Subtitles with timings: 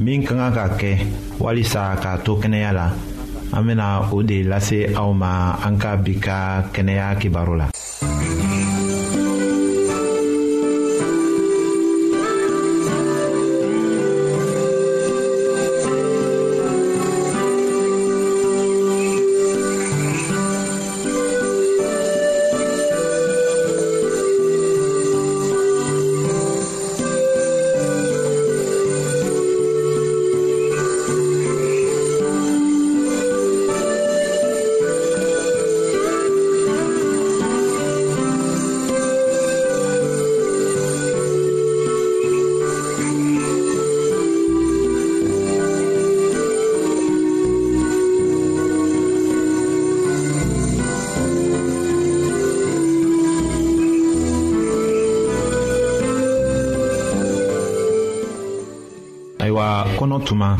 [0.00, 0.92] min ka kan ka kɛ
[1.42, 2.86] walisa k'a to kɛnɛya la
[3.56, 5.32] an bena o de lase aw ma
[5.66, 6.38] an ka bi ka
[6.74, 7.71] kɛnɛya kibaro la
[60.02, 60.56] kɔnɔ tuma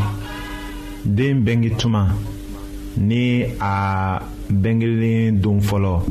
[1.03, 2.07] den bengi tuma
[2.95, 6.01] ni a bengelen don fɔlɔ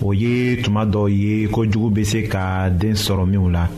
[0.00, 3.68] o ye tuma dɔw ye kojugu bɛ se ka den sɔrɔ minw la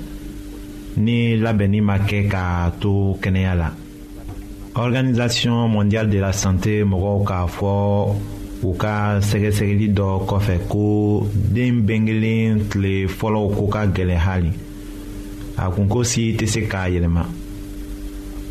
[0.96, 3.70] ni labɛnni ma kɛ k'a to kɛnɛya la
[4.76, 7.70] organisation mondiale de la santé mɔgɔw k'a fɔ
[8.62, 14.52] u ka sɛgɛsɛgɛli dɔ kɔfɛ ko den bengelen tile fɔlɔw ko ka gɛlɛn hali
[15.56, 17.26] a kunko si tɛ se k'a yɛlɛma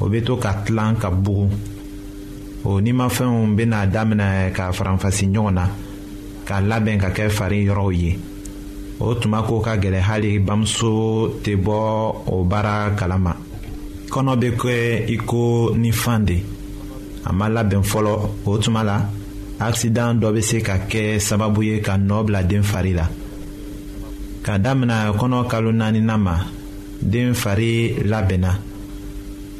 [0.00, 1.48] o bɛ to ka tilan ka bugu
[2.64, 5.64] o nimafɛnw bɛna daminɛ ka faranfasi ɲɔgɔn na
[6.48, 8.10] ka labɛn ka kɛ fari yɔrɔw ye
[9.00, 10.92] o tuma ko ka gɛlɛ hali bamuso
[11.42, 11.76] tɛ bɔ
[12.34, 13.32] o baara kalama
[14.10, 14.74] kɔnɔ bɛ kɛ
[15.14, 16.36] iko ni fan de
[17.24, 18.12] a ma labɛn fɔlɔ
[18.46, 19.08] o tuma la
[19.60, 23.06] akisidan dɔ bɛ se ka kɛ sababu ye ka nɔ bila den fari la
[24.42, 26.36] ka daminɛ kɔnɔ kalo naaninan ma
[27.02, 28.70] den fari labɛnna.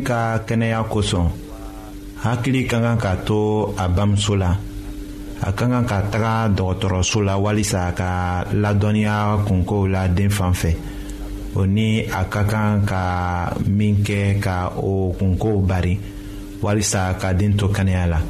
[0.00, 1.28] den ka kɛnɛya kosɔn
[2.24, 4.56] hakili ka kan k'a to a bamuso la
[5.44, 10.74] a ka kan ka taga dɔgɔtɔrɔso la walisa ka ladɔnniya kunkow la den fan fɛ
[11.56, 15.98] o ni a ka kan ka min kɛ ka o kunkow bari
[16.62, 18.20] walisa ka den to kɛnɛya la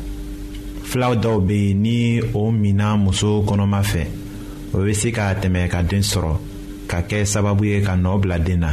[0.85, 4.03] filaw dɔw bɛ yen ni o minna muso kɔnɔma fɛ
[4.75, 6.35] o bɛ se ka tɛmɛ ka den sɔrɔ
[6.91, 8.73] ka kɛ sababu ye ka nɔ bila den na.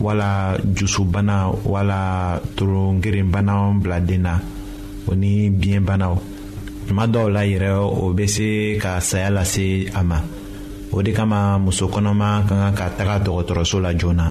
[0.00, 4.40] wala jusubana wala torongerenbana bila den na
[5.06, 6.14] o ni biyɛnbanaw
[6.88, 8.48] tuma dɔw la yɛrɛ o bɛ se
[8.80, 10.18] ka saya lase a ma
[10.92, 14.28] o de kama muso kɔnɔma ka kan ka taga dɔgɔtɔrɔso la joona.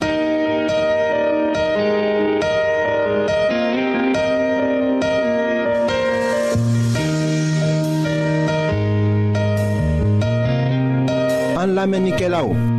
[11.64, 12.73] an lamɛnnikɛlaw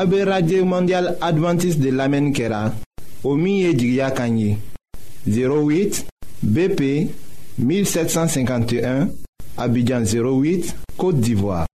[0.00, 2.72] AB Radio Mondial Adventiste de l'Amen Kera.
[3.22, 4.56] O miye jigya kanyi.
[5.28, 6.06] 08
[6.42, 6.80] BP
[7.58, 9.08] 1751
[9.58, 11.66] Abidjan 08 Kote d'Ivoire.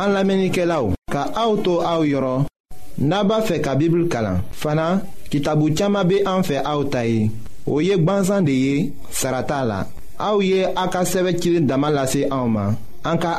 [0.00, 0.96] An lamenike la ou.
[1.12, 2.48] Ka auto a ou yoron.
[2.96, 4.40] Naba fe ka bibl kalan.
[4.52, 4.88] Fana
[5.28, 7.28] kitabu tiyama be an fe a ou tayi.
[7.68, 8.74] O yek banzan de ye
[9.12, 9.82] sarata la.
[10.16, 12.72] A ou ye a ka seve kilin damalase a ou man.
[13.06, 13.38] En cas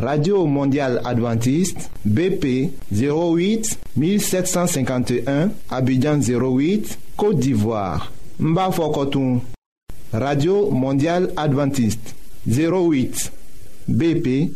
[0.00, 9.42] radio mondiale adventiste bp 08 1751 abidjan 08 côte d'ivoire Mba Fokotun.
[10.14, 12.14] radio mondiale adventiste
[12.48, 13.30] 08
[13.88, 14.50] bp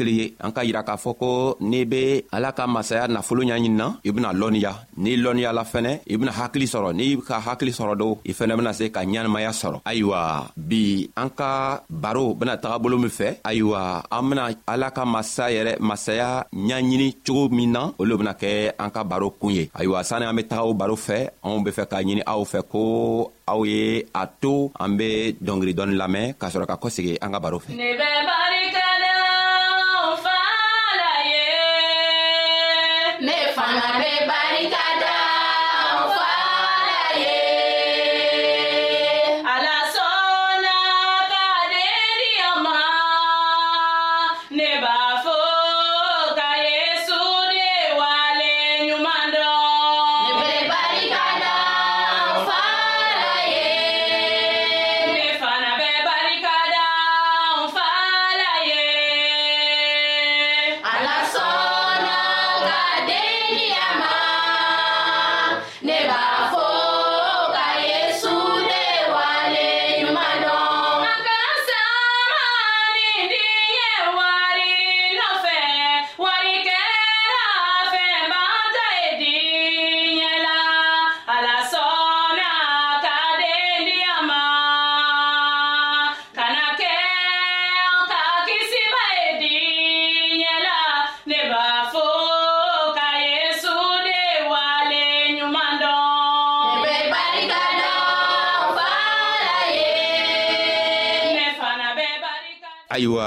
[0.00, 1.28] kelen ye an k'a yira k'a fɔ ko
[1.70, 2.02] n'i be
[2.32, 6.90] ala ka masaya nafolo ɲaɲinina i bena lɔnniya n'i lɔnniyala fɛnɛ i bena hakili sɔrɔ
[7.28, 8.72] ka hakili sɔrɔ do i fɛnɛ bena
[10.70, 14.02] bi anka baro bena taga bolo min fɛ ayiwa
[14.66, 16.30] alaka bena masaya
[16.68, 18.16] ɲaɲini cogo min na olu
[19.10, 19.70] baro Kunye.
[19.78, 22.40] ye sana ametao an be taga o baro fɛ anw be fɛ k'a ɲini aw
[22.44, 24.26] fɛ ko aw ye a
[33.70, 34.89] Down everybody got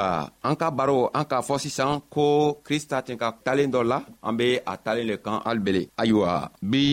[0.03, 2.25] ayiwa an ka baro an k'a fɔ sisan ko
[2.65, 6.31] krista tun ka talen dɔ la an be a talen le kan alibele ayiwa
[6.69, 6.83] bi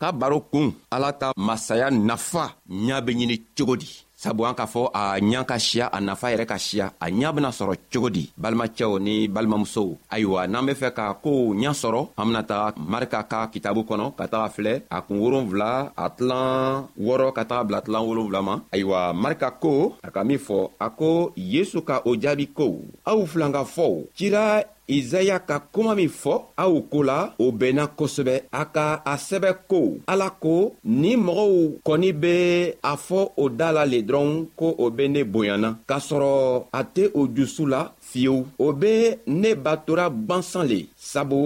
[0.00, 2.44] ka baro kun ala ta masaya nafa
[2.86, 3.86] ɲa be ɲini cogo di
[4.22, 7.32] sabu an k'a fɔ a ɲa ka siya a nafa yɛrɛ ka siya a ɲa
[7.34, 12.00] bena sɔrɔ cogo di balimacɛw ni balimamusow ayiwa n'an be fɛ ka koow ɲa sɔrɔ
[12.18, 16.86] an bena taga marika ka kitabu kɔnɔ ka taga filɛ a kun wolonfila a tilan
[17.06, 20.88] wɔrɔ ka taga bila tilan wolonfila ma ayiwa marika ko a ka min fɔ a
[20.90, 22.66] ko yesu ka o jaabi ko
[23.10, 24.62] aw filan ka fɔw cira
[24.98, 29.50] izaya ka kuma min fɔ aw koo la o bɛnna kosɛbɛ a ka a sɛbɛ
[29.70, 29.80] ko
[30.12, 31.50] ala ko ni mɔgɔw
[31.86, 32.34] kɔni be
[32.82, 36.32] a fɔ o da la le dɔrɔn ko o be ne bonyana k'a sɔrɔ
[36.78, 37.80] a tɛ o jusu la
[38.12, 38.92] fiyewu o be
[39.40, 41.36] ne batora gwansan le sabu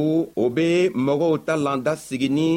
[0.45, 0.67] o be
[1.07, 2.51] mɔgɔw ta landa sigi ni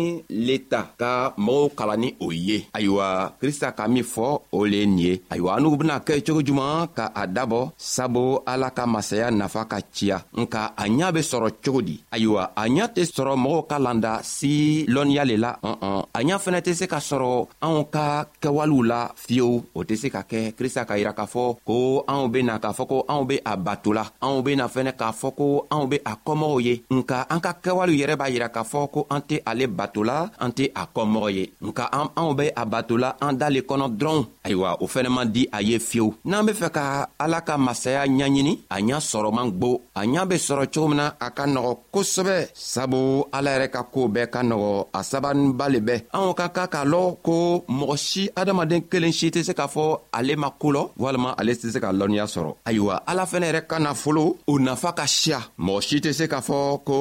[0.48, 1.12] le ta ka
[1.46, 3.08] mɔgɔw kalan ni o ye ayiwa
[3.40, 6.42] krista ka min fɔ o le ye nin ye ayiwa an n'u bena kɛ cogo
[6.48, 7.62] juman ka a dabɔ
[7.94, 12.44] sabu ala ka masaya nafa ka ciya nka a ɲa be sɔrɔ cogo di ayiwa
[12.62, 14.52] a ɲa tɛ sɔrɔ mɔgɔw ka landa si
[14.94, 17.32] lɔnniya le la ɔn-ɔn a ɲa fɛnɛ tɛ se ka sɔrɔ
[17.66, 18.06] anw ka
[18.42, 21.78] kɛwalew la fiyewu o tɛ se ka kɛ krista ka yira k'a fɔ ko
[22.12, 25.28] anw bena k'a fɔ ko anw be a batola la anw bena fɛnɛ k'a fɔ
[25.38, 28.80] ko anw be a kɔmɔgɔw ye nka an ka kɛwalew yɛrɛ b'a yira k'a fɔ
[28.94, 31.84] ko an tɛ ale batola an tɛ a kɔmɔgɔ ye nka
[32.20, 35.76] anw be a batola an dalen kɔnɔ dɔrɔn ayiwa o fɛnɛ man di a ye
[35.88, 36.84] fiyewu n'an be fɛ ka
[37.24, 41.06] ala ka masaya ɲaɲini a ɲa sɔrɔman gbo a ɲa be sɔrɔ cogo min na
[41.20, 43.00] a ka nɔgɔ kosɛbɛ sabu
[43.34, 46.84] ala yɛrɛ ka koo bɛɛ ka nɔgɔ a sabaniba le bɛɛ anw ka ka k'a
[46.86, 50.84] lɔn ko mɔgɔ si adamaden kelen si tɛ se k'a fɔ ale ma koo lɔ
[51.02, 54.54] walima ale tɛ se ka lɔnniya sɔrɔ ayiwa ala fɛnɛ yɛrɛ ka na nafolo o
[54.60, 56.98] nafa ka siya mɔgɔ si tɛ se k'a fɔ ko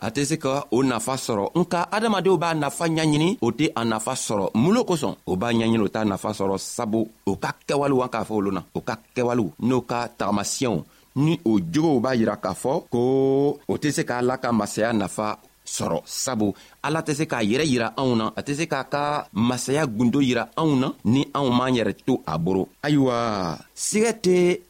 [0.00, 3.82] a tɛ se ka o nafa sɔrɔ nka adamadenw b'a nafa ɲaɲini o tɛ a
[3.90, 7.50] nafa sɔrɔ mun lo kosɔn o b'a ɲaɲini o t'a nafa sɔrɔ sabu o ka
[7.68, 10.82] kɛwalew an k'a fɔ olu na o ka kɛwalew n'o ka tagamasiyɛnw
[11.16, 13.00] ni o jogow b'a yira k'a fɔ ko
[13.68, 17.66] o tɛ se k'a la ka masaya nafa sɔrɔ sabu ala tɛ se k'a yɛrɛ
[17.68, 21.50] yira anw na a tɛ se k'a ka masaya gundo yira anw na ni anw
[21.52, 24.69] m'an yɛrɛ to a boro ayiwa sigɛ tɛ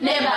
[0.00, 0.30] never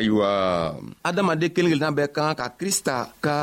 [0.00, 0.30] ayiwa
[1.08, 3.36] adamaden kelen kelenna bɛ kan ka krista ka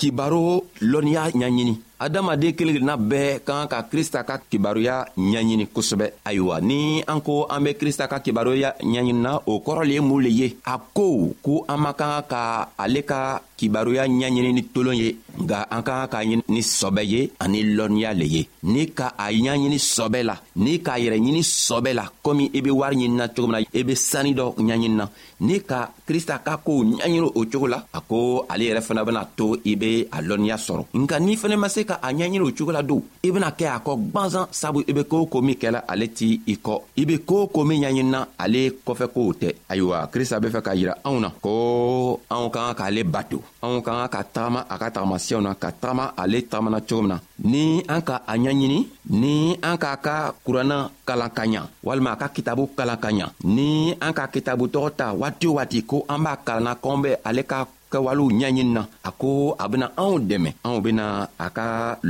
[0.00, 0.46] kibaro
[0.92, 6.78] lɔnniya ɲaɲini adamaden kelen kelenna bɛɛ kan ka krista ka kibaruya ɲɛɲini kosɛbɛ ayiwa ni
[7.12, 10.46] an ko an be krista ka kibaruya ɲɛɲinina o kɔrɔ le ye mun le ye
[10.66, 12.40] a ko ko an man kan ka
[12.78, 15.08] ale ka kibaruya ɲɛɲini ni tolon ye
[15.42, 19.14] nga an ka kan k'a ɲini ni sɔbɛ ye ani lɔnniya le ye ni ka
[19.16, 23.28] a ɲaɲini sɔbɛ la ni k'a yɛrɛ ɲini sɔbɛ la komi i be wari ɲinina
[23.34, 25.06] cogo min na i be sanni dɔ ɲaɲinina
[25.40, 29.22] ni ka krista ka kow ɲaɲini o cogo la a ko ale yɛrɛ fana bena
[29.36, 32.48] to i be a lɔnniya sɔrɔ nka n'i fɛnɛ ma se ka a ɲɛɲini o
[32.56, 35.54] cogo la don i bena kɛ a kɔ gwanzan sabu i be koo ko min
[35.62, 40.08] kɛla ale t' i kɔ i be koo ko min ɲaɲinina ale kɔfɛkow tɛ ayiwa
[40.12, 43.92] krista be fɛ k'a yira anw na ko anw ka ka k'ale bato anw ka
[44.02, 47.16] ka ka tagama a ka tagamasiyɛw na ka tagama ale tagamana cogo min na
[47.50, 48.80] ni an ka a ɲaɲini
[49.20, 49.34] ni
[49.68, 50.78] an k'a ka kuranna
[51.08, 53.68] kalan ka ɲa walima a ka kitabu kalan ka ɲa ni
[54.06, 57.44] an ka kitabu tɔgɔ ta waati o waati ko an b'a kalanna kɔn bɛ ale
[57.50, 57.58] ka
[57.92, 61.04] kɛwalew ɲɛɲini na a ko a bena anw dɛmɛ anw bena
[61.38, 61.64] a ka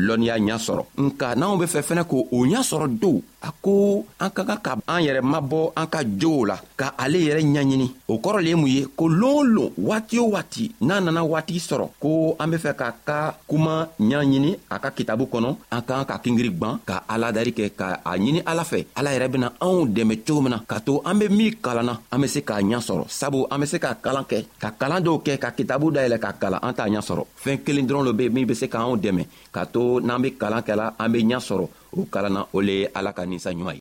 [0.06, 4.04] lɔnniya ɲa sɔrɔ nka n'anw be fɛ fɛnɛ k'o o ɲa sɔrɔ don a ko
[4.22, 7.88] an ka kan ka an yɛrɛ mabɔ an ka jogow la ka ale yɛrɛ ɲaɲini
[8.08, 11.22] o kɔrɔ le ye mun ye ko loon o loon waati o waati n'a nana
[11.26, 13.16] waati sɔrɔ ko an be fɛ k'a ka
[13.48, 17.86] kuma ɲaɲini a ka kitabu kɔnɔ an k'an ka kingiri gwan ka aladari kɛ ka
[18.04, 21.14] a ɲini ala fɛ ala yɛrɛ bena anw dɛmɛ cogo min na k'a to an
[21.18, 23.94] be min kalan na an be se k'a ɲa sɔrɔ sabu an be se ka
[24.04, 27.00] kalan kɛ ka kalan dɔw kɛ ka kita kitabu dayɛlɛ ka kalan an t'a ɲa
[27.08, 29.22] sɔrɔ fɛɛn kelen dɔrɔn lo be min be se k'anw dɛmɛ
[29.54, 31.66] k'a to n'an be kalan kɛla an be ɲa sɔrɔ
[31.98, 33.80] o kalan na o le ye ala ka ninsa ɲuman ye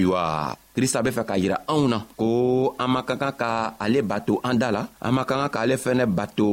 [0.00, 2.28] ayiwa krista be fɛ k'a yira anw na ko
[2.82, 3.50] an man ka kan ka
[3.84, 6.48] ale bato an da la an man ka kan k'ale fɛnɛ bato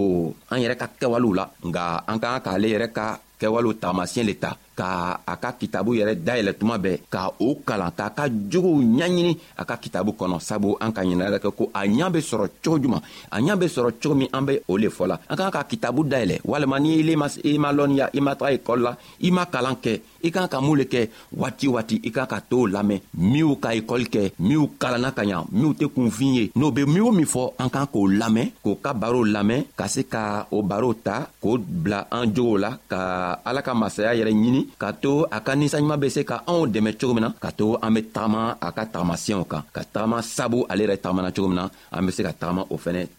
[0.52, 3.06] an yɛrɛ ka kɛwalew la nga an ka kan k'ale yɛrɛ ka
[3.40, 7.92] kɛwalew taamasiyɛn le ta ka a ka kitabu yɛrɛ dayɛlɛ tuma bɛɛ ka o kalan
[7.98, 11.82] k'a ka jogow ɲaɲini a ka kitabu kɔnɔ sabu an ka ɲinɛla kɛ ko a
[11.88, 14.90] ɲa be sɔrɔ cogo juman a ɲa be sɔrɔ cogo min an be o le
[14.90, 18.54] fɔla an k'an ka kitabu dayɛlɛ walima ni ile i ma lɔnniya i ma taga
[18.58, 22.12] ekɔli la i ma kalan kɛ i k'an ka mun le kɛ waati waati i
[22.12, 26.36] k'an ka t'o lamɛn minw ka ekɔli kɛ minw kalanna ka ɲa minw tɛ kunfin
[26.36, 29.66] ye n'o be min o min fɔ an k'an k'o lamɛn k'o ka barow lamɛn
[29.76, 34.14] ka se ka o barow ta k'o bila an jogow la ka ala ka masaya
[34.14, 37.24] yɛrɛ ɲini ɲini k'a to a ka ninsanɲuman be se ka anw dɛmɛ cogo min
[37.26, 40.96] na k'a to an be tagama a ka tagamasiyɛnw kan ka tagama sabu ale yɛrɛ
[41.04, 43.02] tagamana cogo min na an be se ka tagama o fɛnɛ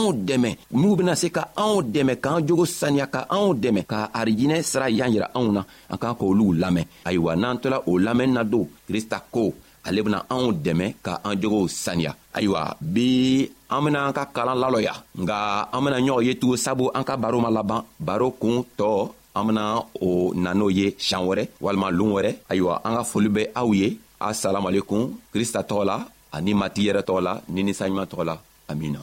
[0.00, 3.98] anw dɛmɛ n'u bena se ka anw dɛmɛ k'an jogo saniya ka anw dɛmɛ ka
[4.18, 8.32] arijinɛ sira y'an yira anw na an k'an k'olugu lamɛn ayiwa n'an tola o lamɛnni
[8.36, 9.42] na don krista ko
[9.86, 12.60] ale bena anw dɛmɛ ka an jogow saniya ayiwa
[12.94, 13.06] bi
[13.74, 15.36] an bena an ka kalan lalɔya nga
[15.74, 18.96] an bena ɲɔgɔn ye tugun sabu an ka baro ma laban baro kuun tɔɔ
[19.38, 19.64] an bena
[20.08, 20.08] o
[20.44, 23.88] na n'o ye sian wɛrɛ walima loon wɛrɛ ayiwa an ka foli bɛ aw ye
[24.26, 25.96] asalamalekun krista tɔgɔ la
[26.36, 28.36] ani matigi yɛrɛ tɔgɔ la ni ninsaɲuman tɔgɔ la
[28.72, 29.02] amina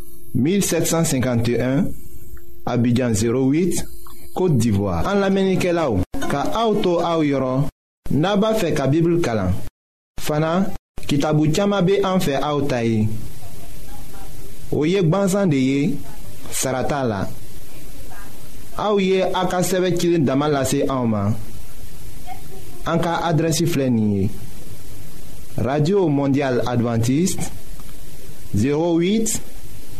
[0.33, 1.85] 1751
[2.65, 3.83] Abidjan 08
[4.35, 5.99] Kote d'Ivoire An la menike la ou
[6.31, 7.65] Ka auto a ou yoron
[8.15, 9.51] Naba fe ka bibil kalan
[10.21, 10.69] Fana
[11.07, 13.05] kitabou tchama be an fe a ou tayi
[14.71, 15.97] Ou yek bansan de ye
[16.55, 17.21] Sarata la
[18.79, 21.35] A ou ye a ka seve kilin damal la se a ou man
[22.87, 24.29] An ka adresi flenye
[25.59, 27.49] Radio Mondial Adventist
[28.55, 29.50] 08